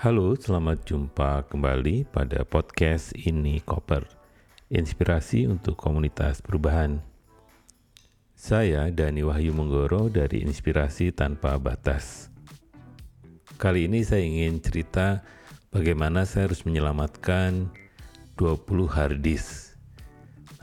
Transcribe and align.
Halo, 0.00 0.32
selamat 0.32 0.88
jumpa 0.88 1.44
kembali 1.52 2.08
pada 2.08 2.40
podcast 2.48 3.12
ini 3.20 3.60
Koper, 3.60 4.08
inspirasi 4.72 5.44
untuk 5.44 5.76
komunitas 5.76 6.40
perubahan. 6.40 7.04
Saya 8.32 8.88
Dani 8.88 9.20
Wahyu 9.20 9.52
Menggoro 9.52 10.08
dari 10.08 10.40
Inspirasi 10.40 11.12
Tanpa 11.12 11.60
Batas. 11.60 12.32
Kali 13.60 13.92
ini 13.92 14.00
saya 14.00 14.24
ingin 14.24 14.64
cerita 14.64 15.20
bagaimana 15.68 16.24
saya 16.24 16.48
harus 16.48 16.64
menyelamatkan 16.64 17.68
20 18.40 18.88
harddisk. 18.88 19.76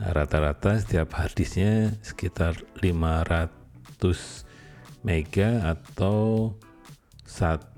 Nah, 0.02 0.18
rata-rata 0.18 0.82
setiap 0.82 1.14
harddisknya 1.14 1.94
sekitar 2.02 2.58
500 2.82 3.54
mega 5.06 5.78
atau 5.78 6.58
1 7.22 7.77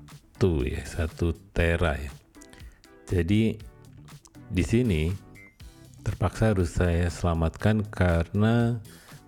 ya, 0.65 0.81
satu 0.81 1.37
tera 1.53 1.93
ya. 1.97 2.11
Jadi 3.05 3.59
di 4.49 4.63
sini 4.65 5.13
terpaksa 6.01 6.51
harus 6.51 6.73
saya 6.73 7.07
selamatkan 7.13 7.85
karena 7.85 8.81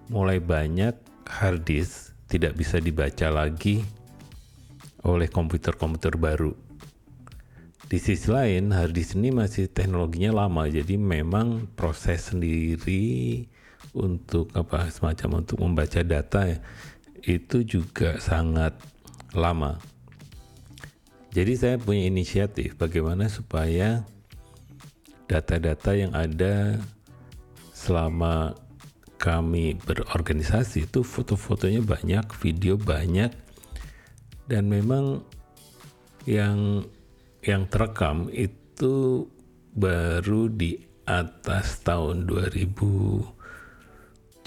mulai 0.10 0.42
banyak 0.42 0.98
hard 1.30 1.62
disk 1.64 2.12
tidak 2.28 2.58
bisa 2.58 2.82
dibaca 2.82 3.30
lagi 3.30 3.86
oleh 5.06 5.30
komputer-komputer 5.30 6.18
baru. 6.18 6.52
Di 7.86 8.02
sisi 8.02 8.26
lain, 8.32 8.74
hard 8.74 8.96
disk 8.96 9.14
ini 9.14 9.30
masih 9.30 9.70
teknologinya 9.70 10.48
lama, 10.48 10.66
jadi 10.66 10.98
memang 10.98 11.70
proses 11.78 12.34
sendiri 12.34 13.46
untuk 13.94 14.50
apa 14.58 14.90
semacam 14.90 15.46
untuk 15.46 15.62
membaca 15.62 16.02
data 16.02 16.50
ya, 16.50 16.58
itu 17.22 17.62
juga 17.62 18.18
sangat 18.18 18.74
lama. 19.38 19.93
Jadi 21.34 21.58
saya 21.58 21.82
punya 21.82 22.06
inisiatif 22.06 22.78
bagaimana 22.78 23.26
supaya 23.26 24.06
data-data 25.26 25.98
yang 25.98 26.14
ada 26.14 26.78
selama 27.74 28.54
kami 29.18 29.74
berorganisasi 29.82 30.86
itu 30.86 31.02
foto-fotonya 31.02 31.82
banyak, 31.82 32.22
video 32.38 32.78
banyak, 32.78 33.34
dan 34.46 34.70
memang 34.70 35.26
yang 36.30 36.86
yang 37.42 37.66
terekam 37.66 38.30
itu 38.30 39.26
baru 39.74 40.54
di 40.54 40.86
atas 41.10 41.82
tahun 41.82 42.30
2007 42.30 44.46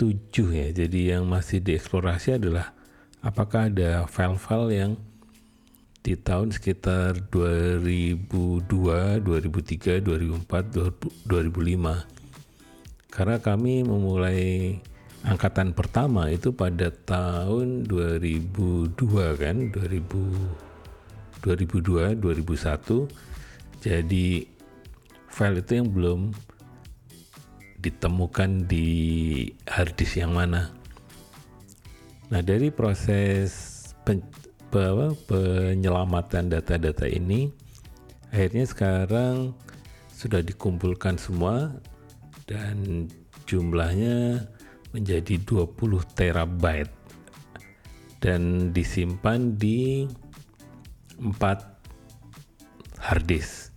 ya. 0.55 0.71
Jadi 0.71 1.01
yang 1.13 1.27
masih 1.27 1.59
dieksplorasi 1.61 2.39
adalah 2.39 2.73
apakah 3.21 3.73
ada 3.73 4.07
file-file 4.07 4.71
yang 4.71 4.93
di 6.07 6.15
tahun 6.15 6.55
sekitar 6.55 7.35
2002, 7.35 8.63
2003, 9.27 10.07
2004, 10.07 11.27
2005. 11.27 12.07
Karena 13.11 13.43
kami 13.43 13.83
memulai 13.83 14.79
angkatan 15.27 15.75
pertama 15.75 16.31
itu 16.31 16.55
pada 16.55 16.95
tahun 16.95 17.91
2002 17.91 18.95
kan, 19.35 19.75
2000 19.75 20.63
2002, 21.43 22.15
2001. 22.23 23.83
Jadi 23.83 24.47
file 25.27 25.59
itu 25.59 25.73
yang 25.75 25.91
belum 25.91 26.31
ditemukan 27.83 28.71
di 28.71 28.89
harddisk 29.67 30.23
yang 30.23 30.39
mana. 30.39 30.71
Nah, 32.31 32.43
dari 32.43 32.75
proses 32.75 33.75
bahwa 34.71 35.15
penyelamatan 35.31 36.51
data-data 36.51 37.07
ini 37.07 37.49
akhirnya 38.35 38.67
sekarang 38.67 39.55
sudah 40.13 40.41
dikumpulkan 40.43 41.21
semua 41.21 41.77
dan 42.49 43.07
jumlahnya 43.47 44.49
menjadi 44.91 45.37
20 45.45 45.77
terabyte 46.17 46.95
dan 48.19 48.73
disimpan 48.73 49.55
di 49.61 50.09
4 51.21 51.37
harddisk. 52.97 53.77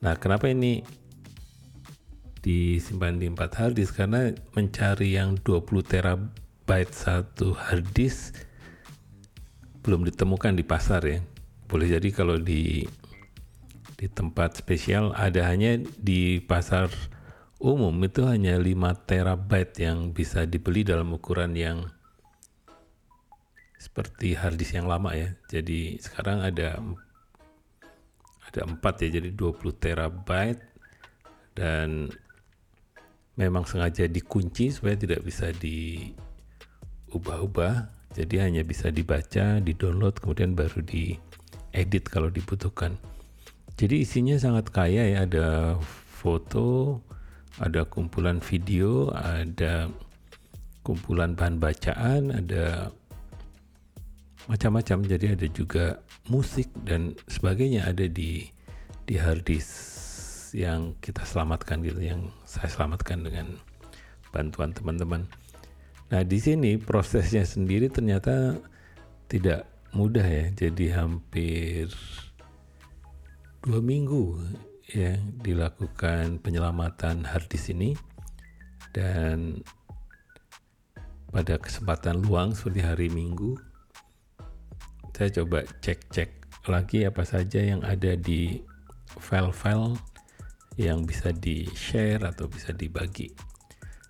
Nah, 0.00 0.16
kenapa 0.16 0.48
ini 0.48 0.80
disimpan 2.40 3.20
di 3.20 3.28
4 3.28 3.60
harddisk? 3.60 4.00
Karena 4.00 4.32
mencari 4.56 5.14
yang 5.14 5.36
20 5.44 5.84
terabyte 5.84 6.92
satu 6.96 7.52
harddisk 7.54 8.47
belum 9.82 10.04
ditemukan 10.08 10.58
di 10.58 10.64
pasar 10.66 11.02
ya. 11.06 11.20
Boleh 11.68 11.98
jadi 11.98 12.08
kalau 12.10 12.40
di 12.40 12.82
di 13.98 14.06
tempat 14.06 14.62
spesial 14.62 15.10
ada 15.10 15.42
hanya 15.50 15.74
di 15.98 16.38
pasar 16.38 16.86
umum 17.58 17.90
itu 18.06 18.22
hanya 18.22 18.54
5 18.54 19.10
terabyte 19.10 19.82
yang 19.82 20.14
bisa 20.14 20.46
dibeli 20.46 20.86
dalam 20.86 21.10
ukuran 21.10 21.50
yang 21.58 21.82
seperti 23.78 24.34
harddisk 24.38 24.74
yang 24.78 24.86
lama 24.86 25.18
ya. 25.18 25.34
Jadi 25.50 25.98
sekarang 25.98 26.46
ada 26.46 26.78
ada 28.48 28.64
4 28.64 29.02
ya 29.02 29.08
jadi 29.20 29.34
20 29.34 29.82
terabyte 29.82 30.62
dan 31.58 32.06
memang 33.34 33.66
sengaja 33.66 34.06
dikunci 34.06 34.70
supaya 34.70 34.94
tidak 34.94 35.26
bisa 35.26 35.50
diubah-ubah 35.58 37.97
jadi 38.16 38.48
hanya 38.48 38.62
bisa 38.64 38.88
dibaca, 38.88 39.60
di-download, 39.60 40.20
kemudian 40.24 40.56
baru 40.56 40.80
diedit 40.80 42.04
kalau 42.08 42.32
dibutuhkan. 42.32 42.96
Jadi 43.78 44.02
isinya 44.02 44.34
sangat 44.40 44.72
kaya 44.74 45.06
ya, 45.12 45.28
ada 45.28 45.78
foto, 46.18 46.98
ada 47.62 47.86
kumpulan 47.86 48.42
video, 48.42 49.12
ada 49.14 49.86
kumpulan 50.82 51.36
bahan 51.36 51.60
bacaan, 51.62 52.32
ada 52.34 52.90
macam-macam. 54.50 55.04
Jadi 55.06 55.26
ada 55.36 55.46
juga 55.52 56.00
musik 56.26 56.66
dan 56.82 57.14
sebagainya 57.28 57.86
ada 57.86 58.08
di 58.08 58.50
di 59.08 59.14
hard 59.16 59.46
disk 59.46 60.56
yang 60.56 60.96
kita 61.04 61.22
selamatkan 61.22 61.84
gitu, 61.84 62.00
yang 62.02 62.32
saya 62.48 62.72
selamatkan 62.72 63.20
dengan 63.20 63.46
bantuan 64.32 64.72
teman-teman. 64.72 65.28
Nah 66.08 66.22
di 66.24 66.38
sini 66.40 66.80
prosesnya 66.80 67.44
sendiri 67.44 67.92
ternyata 67.92 68.56
tidak 69.28 69.68
mudah 69.92 70.24
ya. 70.24 70.48
Jadi 70.52 70.88
hampir 70.92 71.92
dua 73.60 73.84
minggu 73.84 74.40
ya 74.88 75.20
dilakukan 75.44 76.40
penyelamatan 76.40 77.28
hard 77.28 77.46
disk 77.52 77.76
ini 77.76 77.92
dan 78.96 79.60
pada 81.28 81.60
kesempatan 81.60 82.24
luang 82.24 82.56
seperti 82.56 82.80
hari 82.80 83.08
Minggu 83.12 83.60
saya 85.12 85.28
coba 85.42 85.66
cek-cek 85.84 86.30
lagi 86.70 87.02
apa 87.02 87.26
saja 87.26 87.58
yang 87.58 87.82
ada 87.82 88.14
di 88.14 88.62
file-file 89.18 89.98
yang 90.78 91.02
bisa 91.02 91.34
di-share 91.34 92.22
atau 92.22 92.46
bisa 92.46 92.70
dibagi. 92.70 93.34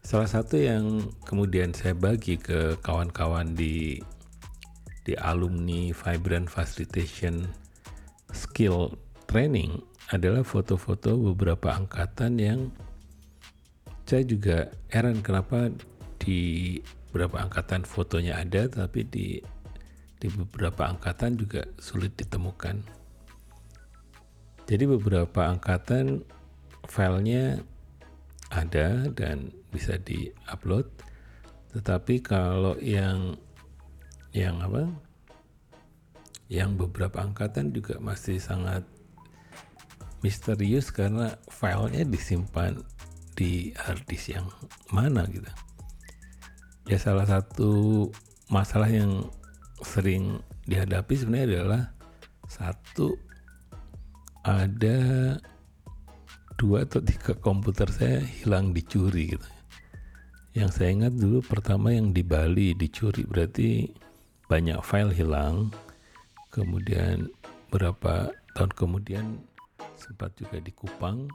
Salah 0.09 0.25
satu 0.25 0.57
yang 0.57 1.05
kemudian 1.29 1.77
saya 1.77 1.93
bagi 1.93 2.41
ke 2.41 2.81
kawan-kawan 2.81 3.53
di 3.53 4.01
di 5.05 5.13
alumni 5.21 5.93
Vibrant 5.93 6.49
Facilitation 6.49 7.45
Skill 8.33 8.97
Training 9.29 9.85
adalah 10.09 10.49
foto-foto 10.49 11.13
beberapa 11.13 11.77
angkatan 11.77 12.41
yang 12.41 12.73
saya 14.09 14.25
juga 14.25 14.73
heran 14.89 15.21
kenapa 15.21 15.69
di 16.17 16.81
beberapa 17.13 17.45
angkatan 17.45 17.85
fotonya 17.85 18.41
ada 18.41 18.65
tapi 18.65 19.05
di 19.05 19.45
di 20.17 20.27
beberapa 20.33 20.89
angkatan 20.89 21.37
juga 21.37 21.69
sulit 21.77 22.17
ditemukan. 22.17 22.81
Jadi 24.73 24.85
beberapa 24.89 25.53
angkatan 25.53 26.25
filenya 26.89 27.61
ada 28.49 29.09
dan 29.13 29.53
bisa 29.69 30.01
di-upload. 30.01 30.89
Tetapi 31.77 32.25
kalau 32.25 32.77
yang 32.81 33.37
yang 34.33 34.61
apa? 34.65 34.89
Yang 36.49 36.89
beberapa 36.89 37.21
angkatan 37.21 37.77
juga 37.77 38.01
masih 38.01 38.41
sangat 38.41 38.85
misterius 40.25 40.89
karena 40.89 41.37
filenya 41.53 42.03
disimpan 42.09 42.81
di 43.39 43.71
hard 43.77 44.03
disk 44.09 44.35
yang 44.35 44.49
mana 44.91 45.29
gitu. 45.31 45.47
Ya 46.89 46.97
salah 46.97 47.29
satu 47.29 48.09
masalah 48.49 48.89
yang 48.89 49.29
sering 49.85 50.41
dihadapi 50.67 51.15
sebenarnya 51.15 51.47
adalah 51.63 51.83
satu 52.49 53.15
ada 54.43 54.99
dua 56.59 56.85
atau 56.85 56.99
tiga 56.99 57.39
komputer 57.39 57.87
saya 57.89 58.19
hilang 58.19 58.75
dicuri 58.75 59.39
gitu. 59.39 59.49
Yang 60.59 60.71
saya 60.75 60.91
ingat 60.91 61.15
dulu 61.15 61.39
pertama 61.47 61.95
yang 61.95 62.11
di 62.11 62.27
Bali 62.27 62.75
dicuri 62.75 63.23
berarti 63.23 63.87
banyak 64.51 64.83
file 64.83 65.15
hilang. 65.15 65.71
Kemudian 66.51 67.31
berapa 67.71 68.35
tahun 68.59 68.73
kemudian 68.75 69.27
sempat 69.95 70.35
juga 70.35 70.59
di 70.59 70.75
Kupang 70.75 71.31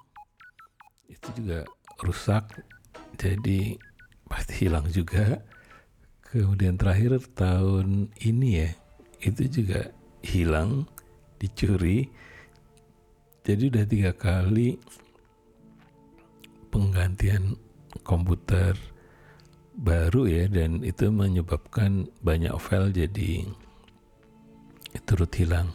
itu 1.07 1.27
juga 1.39 1.63
rusak 2.01 2.43
jadi 3.15 3.77
pasti 4.25 4.65
hilang 4.65 4.89
juga 4.89 5.39
kemudian 6.33 6.75
terakhir 6.75 7.21
tahun 7.37 8.09
ini 8.25 8.49
ya 8.65 8.69
itu 9.21 9.61
juga 9.61 9.93
hilang 10.25 10.89
dicuri 11.37 12.09
jadi 13.45 13.69
udah 13.69 13.85
tiga 13.85 14.11
kali 14.15 14.81
penggantian 16.73 17.53
komputer 18.01 18.73
baru 19.77 20.25
ya 20.25 20.49
dan 20.49 20.81
itu 20.81 21.13
menyebabkan 21.13 22.09
banyak 22.25 22.53
file 22.57 22.89
jadi 22.89 23.45
turut 25.05 25.29
hilang. 25.37 25.69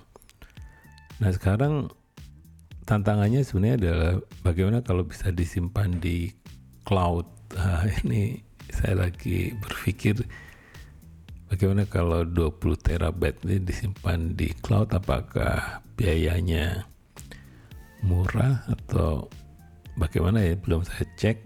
Nah 1.23 1.31
sekarang 1.31 1.91
tantangannya 2.87 3.47
sebenarnya 3.47 3.77
adalah 3.79 4.13
bagaimana 4.43 4.79
kalau 4.83 5.07
bisa 5.07 5.31
disimpan 5.31 6.03
di 6.03 6.35
cloud. 6.83 7.27
Nah, 7.49 7.81
ini 8.05 8.45
saya 8.69 9.09
lagi 9.09 9.57
berpikir 9.57 10.21
bagaimana 11.49 11.89
kalau 11.89 12.29
20 12.29 12.61
terabyte 12.77 13.41
ini 13.49 13.65
disimpan 13.65 14.37
di 14.37 14.53
cloud 14.61 14.93
apakah 14.93 15.81
biayanya 15.97 16.85
murah 18.05 18.69
atau 18.69 19.33
bagaimana 19.99 20.41
ya? 20.41 20.55
Belum 20.55 20.87
saya 20.87 21.05
cek. 21.19 21.43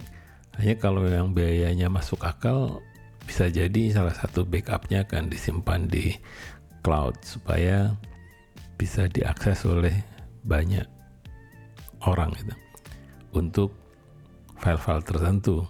Hanya 0.61 0.77
kalau 0.77 1.01
memang 1.01 1.33
biayanya 1.33 1.89
masuk 1.89 2.21
akal 2.29 2.85
bisa 3.25 3.49
jadi 3.49 3.89
salah 3.89 4.13
satu 4.13 4.45
backupnya 4.45 5.09
akan 5.09 5.33
disimpan 5.33 5.89
di 5.89 6.13
cloud 6.85 7.17
supaya 7.25 7.97
bisa 8.77 9.09
diakses 9.09 9.65
oleh 9.65 9.97
banyak 10.45 10.85
orang 12.05 12.35
gitu. 12.37 12.55
Untuk 13.33 13.71
file-file 14.61 15.03
tertentu. 15.03 15.65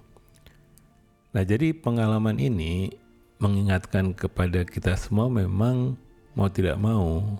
Nah, 1.32 1.44
jadi 1.46 1.72
pengalaman 1.72 2.36
ini 2.36 2.92
mengingatkan 3.40 4.12
kepada 4.12 4.66
kita 4.66 4.98
semua 4.98 5.30
memang 5.30 5.96
mau 6.36 6.48
tidak 6.50 6.76
mau 6.76 7.38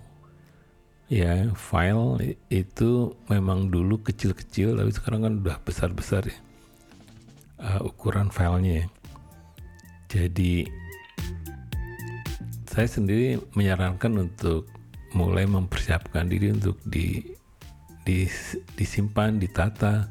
ya 1.13 1.53
file 1.53 2.41
itu 2.49 3.13
memang 3.29 3.69
dulu 3.69 4.01
kecil-kecil 4.01 4.81
tapi 4.81 4.91
sekarang 4.97 5.21
kan 5.29 5.35
udah 5.45 5.61
besar-besar 5.61 6.25
ya 6.25 6.39
uh, 7.61 7.85
ukuran 7.85 8.33
filenya 8.33 8.81
ya. 8.81 8.87
jadi 10.09 10.73
saya 12.65 12.89
sendiri 12.89 13.37
menyarankan 13.53 14.25
untuk 14.25 14.65
mulai 15.13 15.45
mempersiapkan 15.45 16.25
diri 16.33 16.57
untuk 16.57 16.81
di, 16.89 17.21
di 18.09 18.25
disimpan 18.81 19.37
ditata 19.37 20.09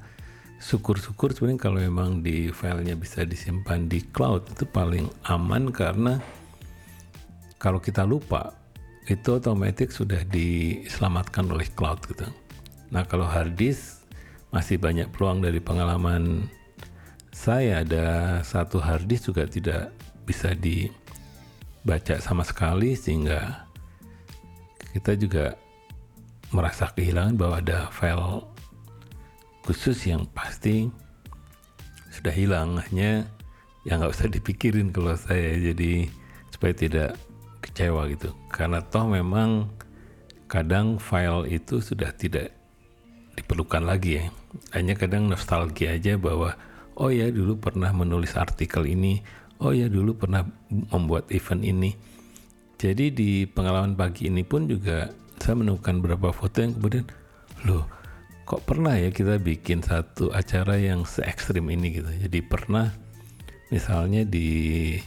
syukur-syukur 0.62 1.34
sebenarnya 1.34 1.66
kalau 1.66 1.82
memang 1.82 2.22
di 2.22 2.54
filenya 2.54 2.94
bisa 2.94 3.26
disimpan 3.26 3.90
di 3.90 4.06
cloud 4.14 4.46
itu 4.54 4.70
paling 4.70 5.10
aman 5.26 5.74
karena 5.74 6.22
kalau 7.58 7.82
kita 7.82 8.06
lupa 8.06 8.61
itu 9.12 9.36
otomatis 9.36 9.92
sudah 9.92 10.24
diselamatkan 10.32 11.52
oleh 11.52 11.68
cloud 11.76 12.00
gitu. 12.08 12.24
Nah 12.96 13.04
kalau 13.04 13.28
hard 13.28 13.60
disk 13.60 14.08
masih 14.56 14.80
banyak 14.80 15.12
peluang 15.12 15.44
dari 15.44 15.60
pengalaman 15.60 16.48
saya. 17.36 17.84
Ada 17.84 18.40
satu 18.48 18.80
hard 18.80 19.08
disk 19.12 19.32
juga 19.32 19.44
tidak 19.48 19.92
bisa 20.24 20.56
dibaca 20.56 22.16
sama 22.24 22.48
sekali 22.48 22.96
sehingga 22.96 23.68
kita 24.96 25.16
juga 25.20 25.56
merasa 26.52 26.92
kehilangan 26.92 27.36
bahwa 27.36 27.56
ada 27.64 27.88
file 27.92 28.44
khusus 29.68 30.08
yang 30.08 30.24
pasti 30.32 30.88
sudah 32.12 32.32
hilang. 32.32 32.80
Hanya 32.92 33.28
yang 33.84 34.00
nggak 34.00 34.16
usah 34.16 34.32
dipikirin 34.32 34.92
kalau 34.96 35.16
saya. 35.20 35.56
Jadi 35.60 36.08
supaya 36.52 36.76
tidak 36.76 37.12
kecewa 37.82 38.06
gitu. 38.14 38.30
Karena 38.54 38.86
toh 38.86 39.10
memang 39.10 39.74
kadang 40.46 41.02
file 41.02 41.50
itu 41.50 41.82
sudah 41.82 42.14
tidak 42.14 42.54
diperlukan 43.34 43.82
lagi 43.82 44.22
ya. 44.22 44.26
Hanya 44.78 44.94
kadang 44.94 45.26
nostalgia 45.26 45.98
aja 45.98 46.14
bahwa 46.22 46.54
oh 46.94 47.10
ya 47.10 47.34
dulu 47.34 47.58
pernah 47.58 47.90
menulis 47.90 48.38
artikel 48.38 48.86
ini. 48.86 49.26
Oh 49.58 49.74
ya 49.74 49.90
dulu 49.90 50.14
pernah 50.14 50.46
membuat 50.70 51.34
event 51.34 51.66
ini. 51.66 51.98
Jadi 52.78 53.10
di 53.10 53.50
pengalaman 53.50 53.98
pagi 53.98 54.30
ini 54.30 54.46
pun 54.46 54.70
juga 54.70 55.10
saya 55.42 55.58
menemukan 55.58 56.02
beberapa 56.02 56.30
foto 56.30 56.62
yang 56.62 56.78
kemudian 56.78 57.06
loh 57.66 57.86
kok 58.46 58.66
pernah 58.66 58.98
ya 58.98 59.14
kita 59.14 59.38
bikin 59.38 59.86
satu 59.86 60.34
acara 60.34 60.78
yang 60.78 61.06
se 61.06 61.26
ekstrim 61.26 61.66
ini 61.74 61.98
gitu? 61.98 62.10
Jadi 62.10 62.42
pernah 62.46 62.94
misalnya 63.70 64.26
di 64.26 64.98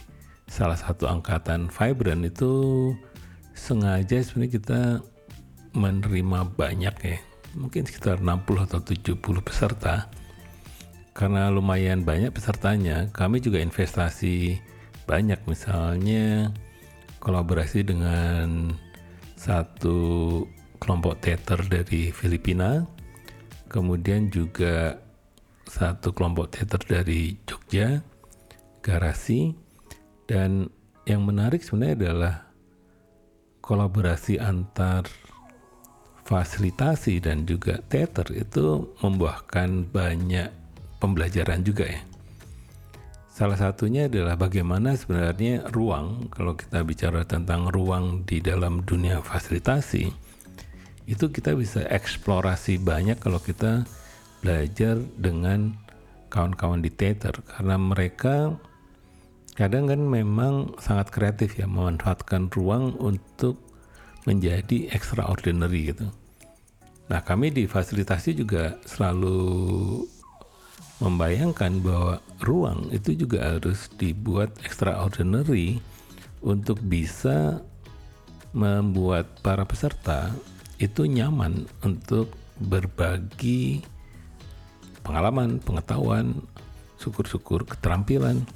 salah 0.45 0.77
satu 0.77 1.09
angkatan 1.09 1.67
Vibrant 1.73 2.23
itu 2.25 2.53
sengaja 3.55 4.21
sebenarnya 4.21 4.53
kita 4.55 4.81
menerima 5.75 6.39
banyak 6.55 6.95
ya. 7.01 7.17
Mungkin 7.55 7.87
sekitar 7.87 8.19
60 8.19 8.67
atau 8.67 8.79
70 8.83 9.19
peserta. 9.41 10.11
Karena 11.15 11.47
lumayan 11.47 12.03
banyak 12.03 12.35
pesertanya 12.35 13.07
kami 13.15 13.39
juga 13.39 13.63
investasi 13.63 14.59
banyak. 15.07 15.39
Misalnya 15.47 16.51
kolaborasi 17.23 17.87
dengan 17.87 18.75
satu 19.39 20.43
kelompok 20.79 21.23
teater 21.23 21.63
dari 21.65 22.11
Filipina 22.11 22.83
kemudian 23.69 24.29
juga 24.29 24.99
satu 25.65 26.13
kelompok 26.13 26.53
teater 26.53 26.81
dari 26.85 27.35
Jogja 27.43 27.99
Garasi 28.85 29.64
dan 30.25 30.69
yang 31.05 31.21
menarik 31.25 31.61
sebenarnya 31.61 31.95
adalah 32.01 32.35
kolaborasi 33.61 34.41
antar 34.41 35.05
fasilitasi 36.25 37.21
dan 37.21 37.45
juga 37.45 37.77
teater 37.85 38.25
itu 38.33 38.89
membuahkan 39.01 39.89
banyak 39.93 40.49
pembelajaran 40.97 41.61
juga 41.61 41.85
ya. 41.85 42.01
Salah 43.29 43.59
satunya 43.59 44.07
adalah 44.07 44.39
bagaimana 44.39 44.95
sebenarnya 44.95 45.67
ruang, 45.75 46.31
kalau 46.31 46.55
kita 46.55 46.81
bicara 46.87 47.27
tentang 47.27 47.67
ruang 47.67 48.23
di 48.23 48.39
dalam 48.39 48.81
dunia 48.87 49.19
fasilitasi, 49.19 50.07
itu 51.05 51.25
kita 51.29 51.53
bisa 51.53 51.83
eksplorasi 51.85 52.81
banyak 52.81 53.19
kalau 53.19 53.37
kita 53.37 53.83
belajar 54.39 54.97
dengan 55.19 55.75
kawan-kawan 56.31 56.81
di 56.81 56.89
teater 56.89 57.35
karena 57.43 57.75
mereka 57.75 58.55
kadang 59.55 59.87
kan 59.87 60.03
memang 60.03 60.75
sangat 60.83 61.15
kreatif 61.15 61.55
ya 61.55 61.63
memanfaatkan 61.65 62.51
ruang 62.51 62.91
untuk 62.99 63.55
menjadi 64.27 64.91
extraordinary 64.91 65.95
gitu. 65.95 66.11
Nah 67.07 67.23
kami 67.23 67.55
di 67.55 67.63
fasilitasi 67.63 68.35
juga 68.35 68.75
selalu 68.83 70.03
membayangkan 70.99 71.79
bahwa 71.79 72.19
ruang 72.43 72.91
itu 72.91 73.15
juga 73.15 73.55
harus 73.55 73.87
dibuat 73.95 74.51
extraordinary 74.67 75.79
untuk 76.43 76.79
bisa 76.83 77.63
membuat 78.55 79.39
para 79.39 79.63
peserta 79.63 80.31
itu 80.79 81.07
nyaman 81.07 81.67
untuk 81.83 82.31
berbagi 82.59 83.83
pengalaman, 85.03 85.59
pengetahuan, 85.59 86.43
syukur-syukur, 86.99 87.67
keterampilan 87.67 88.47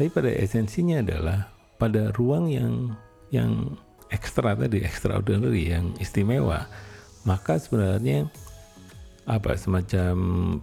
tapi 0.00 0.08
pada 0.08 0.32
esensinya 0.32 1.04
adalah 1.04 1.52
pada 1.76 2.08
ruang 2.16 2.48
yang 2.48 2.96
yang 3.28 3.76
ekstra 4.08 4.56
tadi, 4.56 4.80
extraordinary, 4.80 5.76
yang 5.76 5.92
istimewa, 6.00 6.64
maka 7.28 7.60
sebenarnya 7.60 8.24
apa 9.28 9.60
semacam 9.60 10.16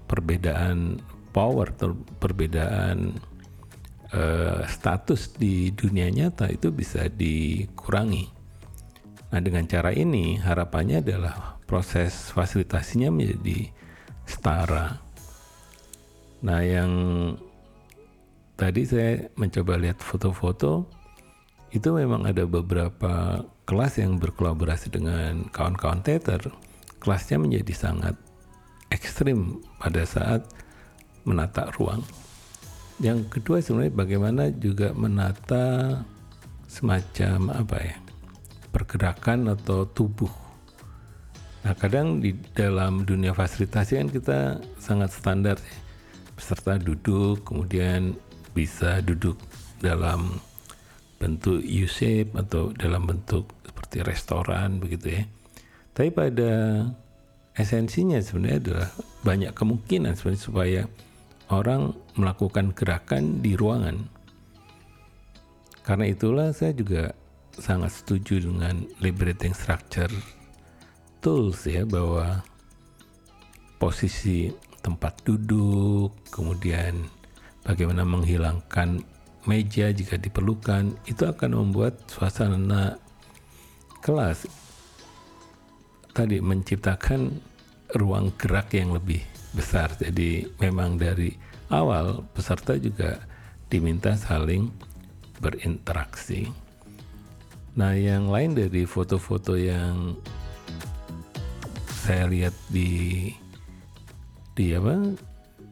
perbedaan 0.10 0.98
power 1.38 1.70
atau 1.70 1.94
perbedaan 2.17 3.13
uh, 4.10 4.65
status 4.65 5.38
di 5.38 5.70
dunia 5.70 6.10
nyata 6.10 6.50
itu 6.50 6.74
bisa 6.74 7.06
dikurangi. 7.06 8.25
Nah 9.38 9.38
dengan 9.38 9.70
cara 9.70 9.94
ini 9.94 10.41
harapannya 10.41 11.06
adalah 11.06 11.62
proses 11.70 12.34
fasilitasinya 12.34 13.13
menjadi 13.13 13.70
setara. 14.25 14.98
Nah 16.41 16.62
yang 16.65 16.89
tadi 18.57 18.81
saya 18.83 19.29
mencoba 19.37 19.77
lihat 19.77 20.01
foto-foto 20.01 20.89
itu 21.69 21.93
memang 21.93 22.25
ada 22.25 22.43
beberapa 22.49 23.45
kelas 23.69 24.01
yang 24.01 24.17
berkolaborasi 24.17 24.89
dengan 24.89 25.45
kawan-kawan 25.53 26.01
teater. 26.01 26.41
Kelasnya 26.97 27.37
menjadi 27.37 27.73
sangat 27.77 28.17
ekstrim 28.89 29.61
pada 29.77 30.01
saat 30.03 30.41
menata 31.27 31.69
ruang. 31.77 32.01
Yang 32.97 33.29
kedua 33.29 33.61
sebenarnya 33.61 33.93
bagaimana 33.93 34.49
juga 34.49 34.89
menata 34.97 36.01
semacam 36.65 37.53
apa 37.53 37.77
ya 37.77 37.97
pergerakan 38.73 39.53
atau 39.53 39.85
tubuh. 39.85 40.31
Nah 41.61 41.77
kadang 41.77 42.23
di 42.23 42.33
dalam 42.57 43.05
dunia 43.05 43.37
fasilitasi 43.37 44.01
kan 44.01 44.09
kita 44.09 44.39
sangat 44.81 45.13
standar. 45.13 45.57
Peserta 46.37 46.77
duduk, 46.77 47.49
kemudian 47.49 48.13
bisa 48.57 49.05
duduk 49.05 49.37
dalam 49.77 50.41
bentuk 51.21 51.61
U-shape 51.61 52.33
atau 52.33 52.73
dalam 52.73 53.05
bentuk 53.05 53.53
seperti 53.61 54.01
restoran 54.01 54.81
begitu 54.81 55.21
ya. 55.21 55.23
Tapi 55.93 56.09
pada 56.09 56.53
esensinya 57.53 58.17
sebenarnya 58.17 58.57
adalah 58.61 58.89
banyak 59.21 59.51
kemungkinan 59.53 60.17
sebenarnya 60.17 60.41
supaya 60.41 60.81
orang 61.53 61.93
melakukan 62.17 62.73
gerakan 62.73 63.45
di 63.45 63.53
ruangan. 63.53 64.09
Karena 65.85 66.09
itulah 66.09 66.49
saya 66.51 66.73
juga 66.73 67.13
sangat 67.57 67.93
setuju 68.01 68.43
dengan 68.49 68.85
liberating 69.01 69.53
structure 69.53 70.11
tools 71.21 71.65
ya 71.65 71.81
bahwa 71.87 72.45
posisi 73.81 74.53
tempat 74.85 75.25
duduk, 75.25 76.13
kemudian 76.29 77.09
bagaimana 77.67 78.07
menghilangkan 78.07 79.03
meja 79.43 79.91
jika 79.91 80.15
diperlukan, 80.15 80.95
itu 81.03 81.24
akan 81.27 81.51
membuat 81.67 82.00
suasana 82.07 82.95
kelas 84.00 84.47
tadi 86.15 86.39
menciptakan 86.39 87.38
ruang 87.93 88.31
gerak 88.39 88.71
yang 88.74 88.95
lebih 88.95 89.21
besar. 89.51 89.91
Jadi 90.00 90.47
memang 90.63 90.95
dari 90.95 91.36
awal 91.69 92.24
peserta 92.31 92.79
juga 92.79 93.19
diminta 93.67 94.15
saling 94.15 94.71
berinteraksi. 95.43 96.50
Nah, 97.77 97.93
yang 97.93 98.33
lain 98.33 98.57
dari 98.57 98.89
foto-foto 98.89 99.53
yang 99.53 100.17
saya 101.86 102.25
lihat 102.25 102.55
di 102.74 103.29
di 104.57 104.74
apa 104.74 105.13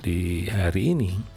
di 0.06 0.46
hari 0.46 0.94
ini 0.94 1.35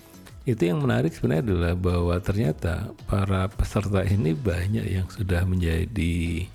itu 0.49 0.73
yang 0.73 0.81
menarik 0.81 1.12
sebenarnya 1.12 1.45
adalah 1.52 1.75
bahwa 1.76 2.17
ternyata 2.25 2.88
para 3.05 3.52
peserta 3.52 4.00
ini 4.09 4.33
banyak 4.33 4.87
yang 4.88 5.05
sudah 5.12 5.45
menjadi 5.45 6.49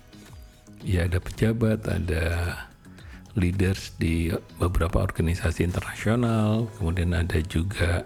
ya 0.81 1.05
ada 1.05 1.21
pejabat, 1.21 1.85
ada 1.85 2.57
leaders 3.37 3.93
di 4.01 4.33
beberapa 4.57 4.97
organisasi 5.01 5.61
internasional, 5.61 6.65
kemudian 6.81 7.13
ada 7.13 7.37
juga 7.45 8.01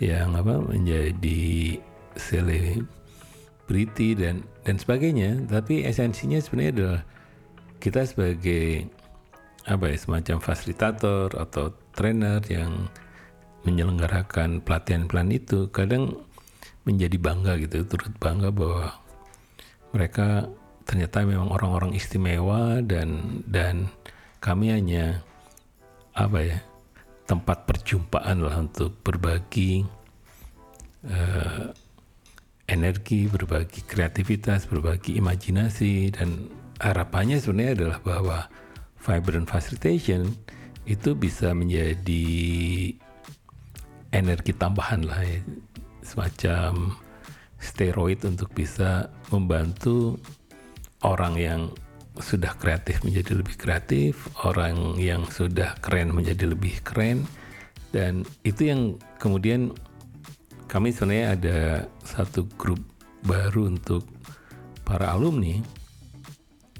yang 0.00 0.36
apa 0.36 0.60
menjadi 0.60 1.80
selebriti 2.20 4.12
dan 4.20 4.44
dan 4.68 4.76
sebagainya. 4.76 5.48
Tapi 5.48 5.88
esensinya 5.88 6.36
sebenarnya 6.44 6.72
adalah 6.76 7.00
kita 7.80 8.04
sebagai 8.04 8.84
apa 9.64 9.92
ya 9.92 9.96
semacam 9.96 10.36
fasilitator 10.40 11.32
atau 11.36 11.72
trainer 11.96 12.40
yang 12.48 12.88
menyelenggarakan 13.64 14.64
pelatihan-pelatihan 14.64 15.32
itu 15.36 15.58
kadang 15.68 16.16
menjadi 16.88 17.16
bangga 17.20 17.60
gitu, 17.60 17.84
turut 17.84 18.12
bangga 18.16 18.48
bahwa 18.48 18.96
mereka 19.92 20.48
ternyata 20.88 21.22
memang 21.22 21.52
orang-orang 21.52 21.94
istimewa 21.94 22.80
dan 22.82 23.42
dan 23.46 23.86
kami 24.40 24.72
hanya 24.72 25.22
apa 26.16 26.38
ya 26.40 26.58
tempat 27.28 27.68
perjumpaan 27.68 28.42
lah 28.42 28.58
untuk 28.58 28.98
berbagi 29.06 29.86
uh, 31.06 31.70
energi, 32.66 33.30
berbagi 33.30 33.86
kreativitas, 33.86 34.66
berbagi 34.66 35.18
imajinasi 35.18 36.10
dan 36.10 36.50
harapannya 36.82 37.38
sebenarnya 37.38 37.72
adalah 37.76 37.98
bahwa 38.02 38.38
vibrant 38.98 39.46
facilitation 39.46 40.34
itu 40.88 41.14
bisa 41.14 41.54
menjadi 41.54 42.26
energi 44.10 44.52
tambahan 44.54 45.06
lah 45.06 45.22
ya, 45.22 45.40
semacam 46.02 46.94
steroid 47.60 48.24
untuk 48.24 48.50
bisa 48.56 49.12
membantu 49.30 50.18
orang 51.04 51.34
yang 51.36 51.62
sudah 52.18 52.52
kreatif 52.58 53.00
menjadi 53.06 53.32
lebih 53.38 53.56
kreatif, 53.56 54.28
orang 54.44 54.98
yang 54.98 55.24
sudah 55.30 55.78
keren 55.80 56.12
menjadi 56.12 56.50
lebih 56.50 56.82
keren, 56.82 57.24
dan 57.94 58.26
itu 58.42 58.68
yang 58.68 58.80
kemudian 59.16 59.72
kami 60.66 60.90
sebenarnya 60.94 61.28
ada 61.34 61.58
satu 62.02 62.46
grup 62.58 62.78
baru 63.26 63.72
untuk 63.72 64.06
para 64.86 65.14
alumni. 65.14 65.58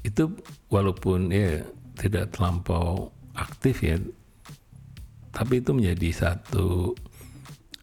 Itu 0.01 0.33
walaupun 0.71 1.29
ya 1.29 1.61
tidak 1.99 2.33
terlampau 2.33 3.13
aktif 3.37 3.85
ya, 3.85 3.97
tapi 5.31 5.63
itu 5.63 5.71
menjadi 5.71 6.09
satu 6.11 6.95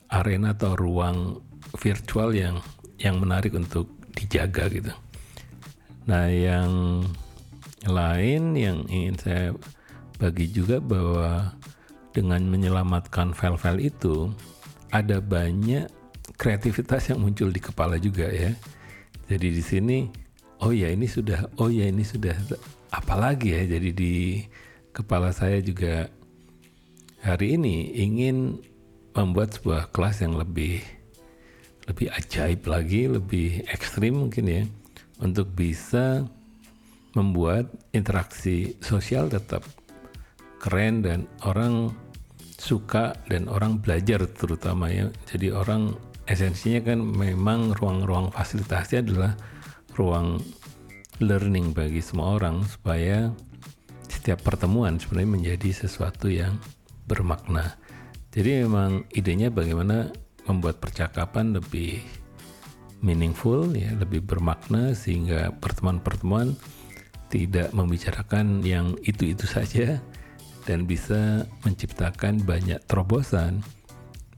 arena 0.09 0.57
atau 0.57 0.73
ruang 0.77 1.41
virtual 1.77 2.33
yang 2.33 2.61
yang 2.99 3.21
menarik 3.21 3.55
untuk 3.55 3.89
dijaga 4.17 4.67
gitu. 4.73 4.93
Nah, 6.09 6.27
yang 6.33 7.05
lain 7.87 8.57
yang 8.59 8.89
ingin 8.91 9.17
saya 9.21 9.47
bagi 10.19 10.51
juga 10.51 10.83
bahwa 10.83 11.55
dengan 12.11 12.43
menyelamatkan 12.51 13.37
file-file 13.37 13.93
itu 13.93 14.35
ada 14.91 15.23
banyak 15.23 15.87
kreativitas 16.35 17.13
yang 17.13 17.23
muncul 17.23 17.53
di 17.53 17.63
kepala 17.63 18.01
juga 18.01 18.27
ya. 18.27 18.51
Jadi 19.29 19.49
di 19.55 19.63
sini 19.63 19.99
oh 20.65 20.75
ya 20.75 20.91
ini 20.91 21.07
sudah 21.07 21.47
oh 21.61 21.71
ya 21.71 21.87
ini 21.87 22.03
sudah 22.03 22.35
apalagi 22.91 23.55
ya. 23.55 23.63
Jadi 23.79 23.91
di 23.95 24.15
kepala 24.91 25.31
saya 25.31 25.63
juga 25.63 26.11
hari 27.23 27.55
ini 27.55 27.95
ingin 27.95 28.59
membuat 29.19 29.59
sebuah 29.59 29.91
kelas 29.91 30.23
yang 30.23 30.39
lebih 30.39 30.79
lebih 31.89 32.13
ajaib 32.13 32.69
lagi, 32.69 33.09
lebih 33.09 33.65
ekstrim 33.67 34.29
mungkin 34.29 34.45
ya 34.47 34.63
untuk 35.19 35.51
bisa 35.57 36.23
membuat 37.17 37.73
interaksi 37.91 38.79
sosial 38.79 39.27
tetap 39.27 39.65
keren 40.63 41.03
dan 41.03 41.25
orang 41.43 41.91
suka 42.61 43.17
dan 43.27 43.49
orang 43.49 43.81
belajar 43.81 44.23
terutama 44.29 44.93
ya. 44.93 45.09
Jadi 45.27 45.51
orang 45.51 45.97
esensinya 46.29 46.93
kan 46.93 47.01
memang 47.01 47.73
ruang-ruang 47.75 48.31
fasilitasi 48.31 49.01
adalah 49.01 49.33
ruang 49.97 50.39
learning 51.19 51.75
bagi 51.75 52.05
semua 52.05 52.39
orang 52.39 52.63
supaya 52.69 53.33
setiap 54.07 54.45
pertemuan 54.45 55.01
sebenarnya 55.01 55.31
menjadi 55.57 55.71
sesuatu 55.87 56.29
yang 56.29 56.61
bermakna. 57.09 57.75
Jadi 58.39 58.63
memang 58.63 59.03
idenya 59.19 59.51
bagaimana 59.51 60.15
membuat 60.47 60.79
percakapan 60.79 61.59
lebih 61.59 61.99
meaningful 63.03 63.67
ya 63.75 63.91
lebih 63.99 64.23
bermakna 64.23 64.95
sehingga 64.95 65.51
pertemuan-pertemuan 65.59 66.55
tidak 67.35 67.75
membicarakan 67.75 68.63
yang 68.63 68.95
itu-itu 69.03 69.43
saja 69.43 69.99
dan 70.71 70.87
bisa 70.87 71.51
menciptakan 71.67 72.39
banyak 72.47 72.79
terobosan. 72.87 73.59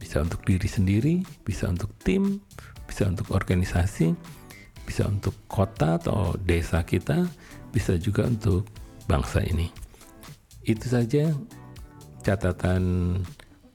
Bisa 0.00 0.24
untuk 0.24 0.48
diri 0.48 0.64
sendiri 0.64 1.14
bisa 1.44 1.68
untuk 1.68 1.92
tim 2.00 2.40
bisa 2.88 3.04
untuk 3.04 3.28
organisasi 3.36 4.16
bisa 4.88 5.12
untuk 5.12 5.36
kota 5.44 6.00
atau 6.00 6.40
desa 6.40 6.88
kita 6.88 7.28
bisa 7.68 8.00
juga 8.00 8.24
untuk 8.24 8.64
bangsa 9.04 9.44
ini. 9.44 9.68
Itu 10.64 10.88
saja 10.88 11.36
catatan 12.24 13.12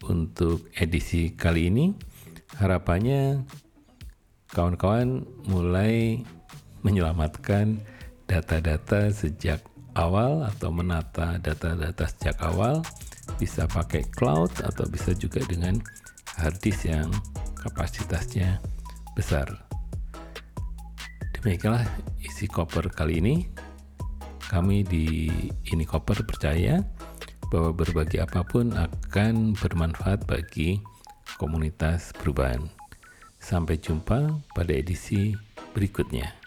untuk 0.09 0.69
edisi 0.77 1.33
kali 1.33 1.69
ini 1.69 1.85
harapannya 2.57 3.43
kawan-kawan 4.53 5.25
mulai 5.49 6.21
menyelamatkan 6.85 7.81
data-data 8.29 9.09
sejak 9.09 9.61
awal 9.97 10.45
atau 10.45 10.69
menata 10.69 11.41
data-data 11.41 12.05
sejak 12.05 12.37
awal 12.45 12.85
bisa 13.41 13.65
pakai 13.65 14.05
cloud 14.13 14.53
atau 14.61 14.85
bisa 14.85 15.11
juga 15.17 15.41
dengan 15.49 15.81
hard 16.37 16.57
disk 16.61 16.85
yang 16.85 17.09
kapasitasnya 17.57 18.61
besar. 19.17 19.49
Demikianlah 21.33 21.85
isi 22.21 22.45
koper 22.45 22.89
kali 22.93 23.21
ini. 23.21 23.35
Kami 24.45 24.85
di 24.85 25.25
ini 25.73 25.83
koper 25.89 26.21
percaya 26.21 26.77
bahwa 27.55 27.71
berbagi 27.71 28.19
apa 28.19 28.43
pun 28.43 28.75
akan 28.75 29.55
bermanfaat 29.55 30.27
bagi 30.27 30.83
komunitas 31.39 32.11
perubahan. 32.11 32.67
Sampai 33.39 33.79
jumpa 33.79 34.43
pada 34.51 34.75
edisi 34.75 35.31
berikutnya. 35.71 36.44